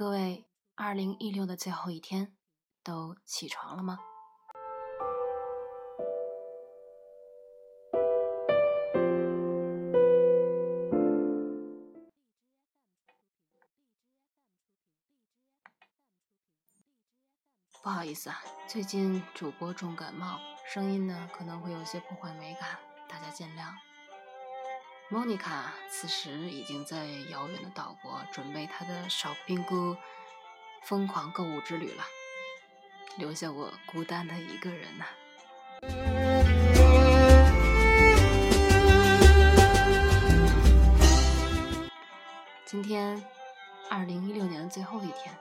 [0.00, 0.46] 各位，
[0.76, 2.34] 二零一六的最后一天，
[2.82, 3.98] 都起床了吗？
[17.82, 20.40] 不好意思啊，最近主播重感冒，
[20.72, 23.89] 声音呢可能会有些破坏美感，大家见谅。
[25.12, 29.98] 莫妮卡此时已经在遥远的岛国准备她的少冰哥
[30.84, 32.04] 疯狂购物之旅了，
[33.16, 35.06] 留下我孤单的一个人呐。
[42.64, 43.20] 今天，
[43.90, 45.36] 二零一六年的最后一天。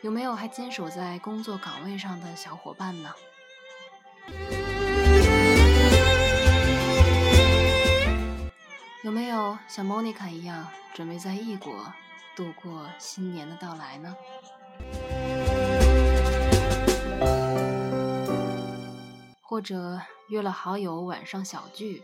[0.00, 3.14] 有没有还坚守在工作岗位上的小伙伴呢？
[9.04, 11.92] 有没有像莫妮卡一样准备在异国
[12.34, 14.16] 度过新年的到来呢？
[19.42, 22.02] 或者约了好友晚上小聚，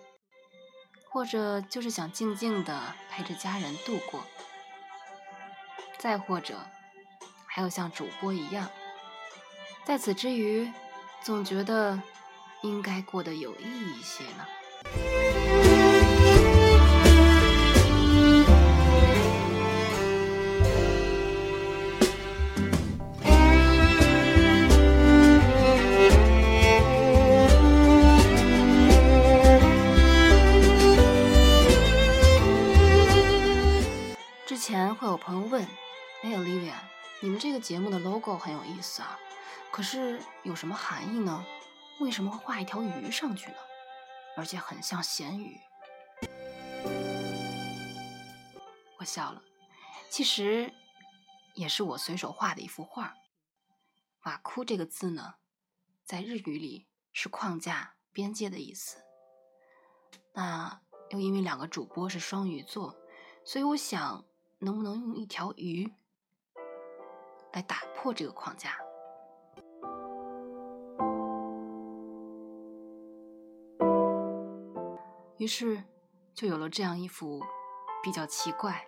[1.09, 2.79] 或者就是想静静的
[3.11, 4.21] 陪着家人度过，
[5.97, 6.55] 再或者。
[7.47, 8.69] 还有像主播一样，
[9.85, 10.71] 在此之余，
[11.23, 12.01] 总觉得
[12.63, 15.30] 应该过得有意义一些呢。
[35.21, 35.63] 朋友问
[36.25, 36.75] ：“哎，Olivia。”
[37.23, 39.19] 你们这个节目的 logo 很有意思啊，
[39.71, 41.45] 可是有什么含义呢？
[42.01, 43.57] 为什么会画一条鱼上去呢？
[44.39, 45.61] 而且很像咸鱼。
[48.99, 49.43] 我笑了，
[50.09, 50.73] 其实
[51.55, 53.17] 也是我随手画的一幅画。
[54.25, 55.35] 瓦库这个字呢，
[56.05, 58.97] 在日语里是框架、边界的意思。
[60.33, 60.81] 那
[61.11, 62.97] 又因为两个主播是双鱼座，
[63.45, 64.25] 所以我想，
[64.61, 65.93] 能不能用一条鱼？
[67.53, 68.79] 来打破这个框架，
[75.37, 75.83] 于是
[76.33, 77.43] 就有了这样一幅
[78.05, 78.87] 比较奇怪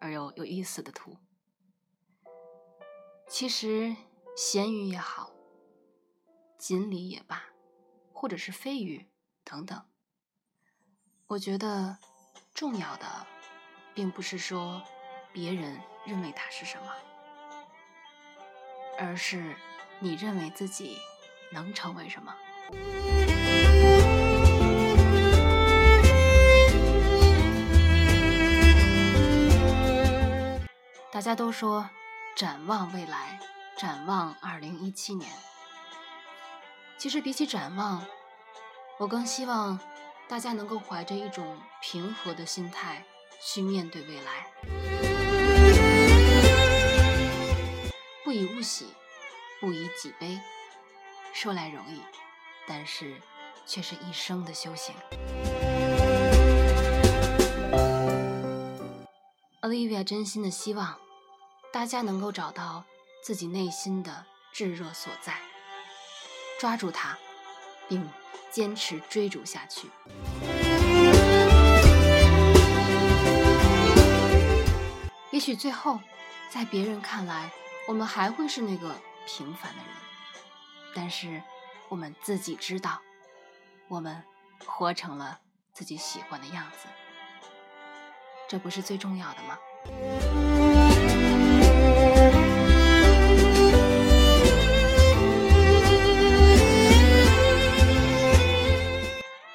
[0.00, 1.16] 而又有意思的图。
[3.26, 3.96] 其实
[4.36, 5.30] 咸鱼也好，
[6.58, 7.42] 锦鲤也罢，
[8.12, 9.06] 或者是飞鱼
[9.44, 9.82] 等等，
[11.28, 11.96] 我觉得
[12.52, 13.26] 重要的
[13.98, 14.80] 并不是说
[15.32, 15.76] 别人
[16.06, 16.92] 认为它是什么。
[18.96, 19.56] 而是
[19.98, 20.96] 你认为自己
[21.50, 22.32] 能成为什么？
[31.10, 31.90] 大家都说
[32.36, 33.40] 展望未来，
[33.76, 35.28] 展望二零一七年。
[36.98, 38.06] 其实比起展望，
[39.00, 39.76] 我更希望
[40.28, 43.04] 大家能够怀着一种平和的心态
[43.40, 44.46] 去面对未来。
[48.24, 48.86] 不以物喜，
[49.60, 50.38] 不以己悲。
[51.32, 52.00] 说来容易，
[52.66, 53.20] 但是
[53.64, 54.94] 却是一生的修行。
[59.60, 60.98] Olivia 真心的希望
[61.72, 62.84] 大家能够找到
[63.22, 65.34] 自己内心的炙热所在，
[66.58, 67.16] 抓住它，
[67.88, 68.08] 并
[68.50, 69.88] 坚持追逐下去。
[75.48, 75.98] 许最后，
[76.50, 77.50] 在别人看来，
[77.86, 78.94] 我们还会是那个
[79.26, 79.86] 平凡的人，
[80.94, 81.42] 但是
[81.88, 83.00] 我们自己知道，
[83.88, 84.22] 我们
[84.66, 85.40] 活成了
[85.72, 86.86] 自己喜欢的样子，
[88.46, 89.58] 这不是最重要的吗？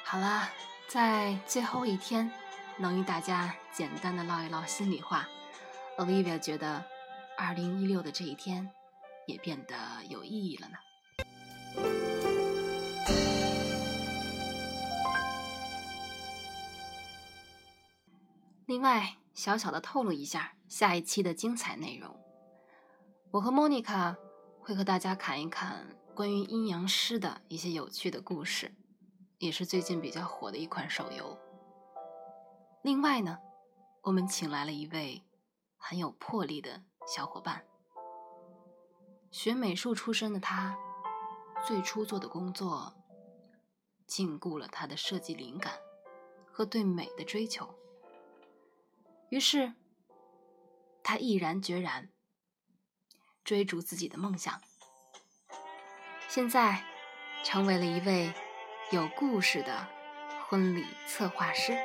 [0.02, 0.50] 好啦，
[0.88, 2.28] 在最后一天，
[2.78, 5.28] 能与大家简单的唠一唠心里话
[5.98, 6.84] ，Olivia 觉得。
[7.36, 8.70] 二零一六的这一天，
[9.26, 9.74] 也变得
[10.08, 10.78] 有意义了呢。
[18.66, 22.16] 另外，小小的透露一下下一期的精彩内容，
[23.32, 24.16] 我和莫妮卡
[24.60, 28.72] 会和大家侃一侃关于阴阳师的一些有趣的故事，
[29.38, 31.36] 也是最近比较火的一款手游。
[32.82, 33.36] 另外呢，
[34.02, 35.20] 我们请来了一位
[35.86, 36.82] 很有魄力的。
[37.06, 37.62] 小伙伴，
[39.30, 40.74] 学美术出身的他，
[41.66, 42.94] 最初做的工作
[44.06, 45.74] 禁锢了他的设计灵感
[46.50, 47.74] 和对美的追求。
[49.28, 49.74] 于是，
[51.02, 52.08] 他毅然决然
[53.44, 54.58] 追逐自己的梦想。
[56.28, 56.86] 现在，
[57.44, 58.32] 成为了一位
[58.90, 59.86] 有故事的
[60.48, 61.76] 婚礼策划师。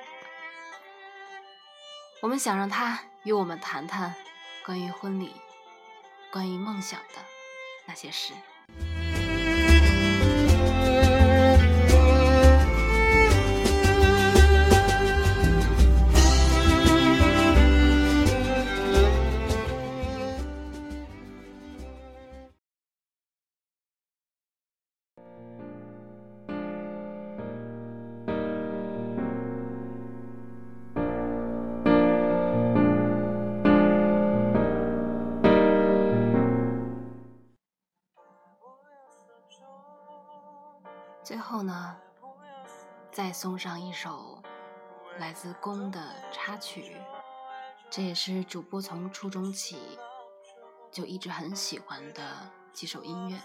[2.21, 4.13] 我们想让他与我们谈谈
[4.65, 5.33] 关于婚礼、
[6.31, 7.21] 关于梦想的
[7.85, 8.33] 那些事。
[41.29, 41.95] 最后呢，
[43.11, 44.41] 再送上一首
[45.19, 46.97] 来自宫的插曲，
[47.87, 49.77] 这也是主播从初中起
[50.91, 52.23] 就一直很喜欢的
[52.73, 53.37] 几首音乐。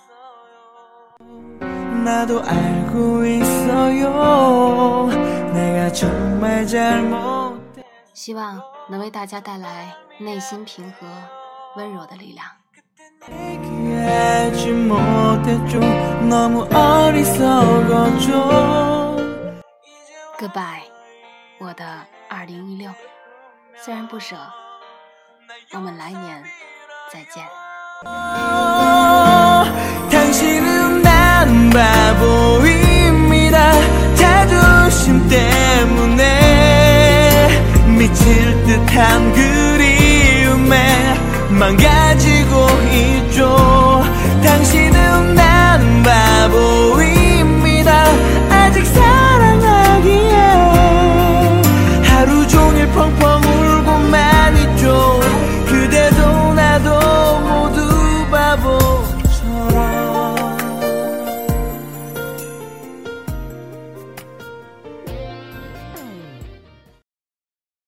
[8.15, 11.07] 希望能为大家带来内心平和、
[11.77, 12.64] 温柔的力量。
[20.39, 20.83] Goodbye，
[21.59, 21.85] 我的
[22.29, 22.91] 二零一六。
[23.83, 24.37] 虽然不舍，
[25.73, 26.45] 我们来年
[27.11, 27.45] 再见。
[43.35, 43.64] 좀